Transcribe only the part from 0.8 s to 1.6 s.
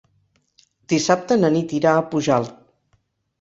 Dissabte na